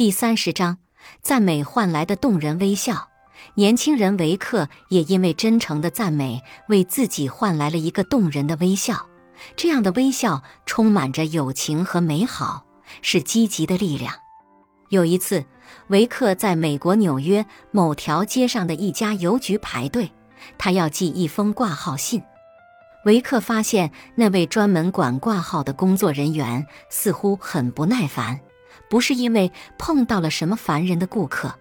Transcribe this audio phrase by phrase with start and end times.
[0.00, 0.78] 第三十章，
[1.20, 3.10] 赞美换来的动人微笑。
[3.52, 9.06] 年轻人维克也因为真诚的赞美，为自己换来了一个动人的微笑。
[9.56, 12.64] 这样的微笑充满着友情和美好，
[13.02, 14.14] 是积极的力量。
[14.88, 15.44] 有一次，
[15.88, 20.10] 维克在美国纽约某条街上的一家邮局排队，
[20.56, 22.22] 他要寄一封挂号信。
[23.04, 28.40] 维克发现那位专门管挂号的工作人员似乎很不耐烦，
[28.90, 31.54] 不是因为碰到了什么烦人的顾客，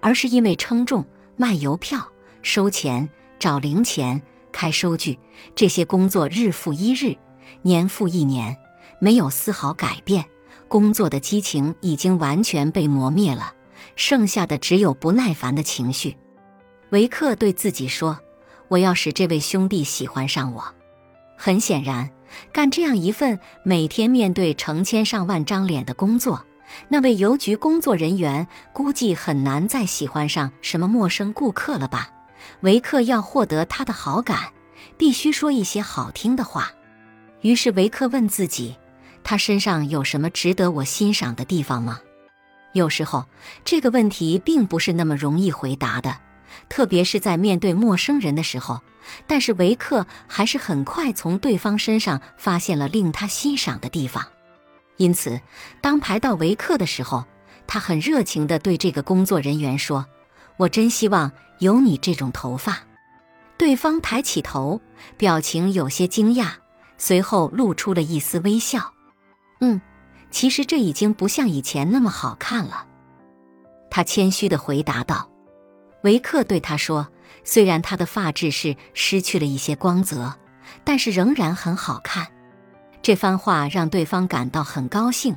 [0.00, 1.04] 而是因为称重、
[1.36, 2.08] 卖邮票、
[2.40, 3.06] 收钱、
[3.38, 5.18] 找零钱、开收据
[5.56, 7.16] 这些工作日复一日、
[7.62, 8.56] 年复一年，
[9.00, 10.24] 没有丝毫改变。
[10.68, 13.54] 工作的激情已经完全被磨灭了，
[13.96, 16.16] 剩下的只有不耐烦的情绪。
[16.90, 18.20] 维克对自己说
[18.68, 20.62] ：“我要使这位兄弟喜欢上我。”
[21.36, 22.10] 很显然，
[22.52, 26.44] 干这样一份每天面对成千上万张脸的工作，
[26.88, 32.10] 那位邮局工作人员估计很难再喜欢上什么陌生顾客了吧？
[32.60, 34.52] 维克要获得他的好感，
[34.96, 36.70] 必须说一些好听的话。
[37.42, 38.76] 于是维克问自己：
[39.22, 42.00] 他身上有什么值得我欣赏的地方吗？
[42.72, 43.24] 有时候，
[43.64, 46.16] 这个问题并不是那么容易回答的。
[46.68, 48.80] 特别是在面对陌生人的时候，
[49.26, 54.26] 但是维克还是很快从对方身上发现了令他欣赏的地方。
[54.98, 55.40] 因此，
[55.80, 57.24] 当排到维克的时候，
[57.66, 60.04] 他很热情地对这个工作人员说
[60.58, 62.80] ：“我真希望有你这种头发。”
[63.56, 64.80] 对方抬起头，
[65.16, 66.50] 表情有些惊讶，
[66.96, 68.92] 随后露出了一丝微笑。
[69.60, 69.80] “嗯，
[70.30, 72.86] 其实这已经不像以前那么好看了。”
[73.90, 75.30] 他谦虚地回答道。
[76.02, 77.08] 维克对他说
[77.42, 80.36] ：“虽然他的发质是失去了一些光泽，
[80.84, 82.28] 但是仍然很好看。”
[83.08, 85.34] 这番话让对方感到很高兴。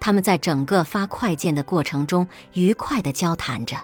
[0.00, 3.76] 他们在整个发快件的过程中愉快地交谈着。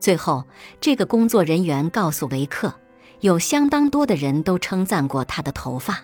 [0.00, 0.44] 最后，
[0.80, 2.74] 这个工作人员告诉维克，
[3.20, 6.00] 有相当多的人都称赞过他的头发。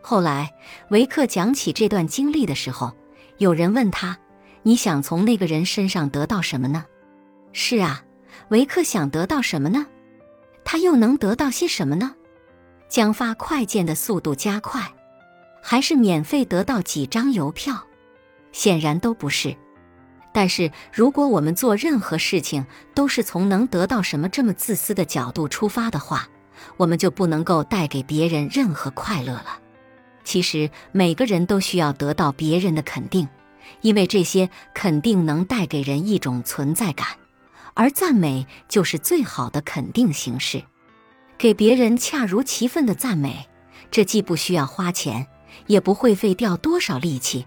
[0.00, 0.50] 后来，
[0.88, 2.94] 维克讲起这段经历的时候，
[3.36, 4.16] 有人问他
[4.64, 6.86] ：“你想从那个人身上得到什么呢
[7.52, 8.02] ？”“是啊。”
[8.48, 9.86] 维克想得到什么呢？
[10.64, 12.14] 他又能得到些什么呢？
[12.88, 14.90] 将发快件的速度加快，
[15.62, 17.86] 还是免费得到几张邮票？
[18.52, 19.56] 显然都不是。
[20.32, 26.28] 但是，如果我们做任何事情都是从能得到什么这么自私的角度出发的话，
[26.76, 29.58] 我们就不能够带给别人任何快乐了。
[30.22, 33.28] 其实，每个人都需要得到别人的肯定，
[33.80, 37.08] 因为这些肯定能带给人一种存在感。
[37.74, 40.62] 而赞美就是最好的肯定形式，
[41.38, 43.48] 给别人恰如其分的赞美，
[43.90, 45.26] 这既不需要花钱，
[45.66, 47.46] 也不会费掉多少力气，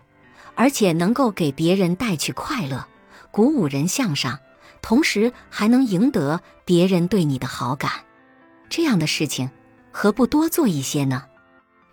[0.56, 2.86] 而且能够给别人带去快乐，
[3.31, 4.40] 鼓舞人向上，
[4.81, 7.91] 同时还能赢得别人对你的好感。
[8.69, 9.50] 这样的事情，
[9.91, 11.24] 何不多做一些呢？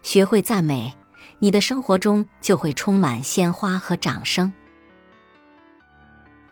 [0.03, 0.95] 学会赞美，
[1.39, 4.53] 你的生活中就会充满鲜花和掌声。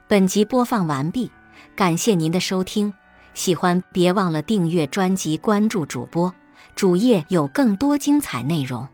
[0.06, 1.30] 本集播放完毕。
[1.74, 2.92] 感谢您的收听，
[3.34, 6.32] 喜欢别忘了订阅专辑、关注主播，
[6.74, 8.88] 主页有更多精彩内容。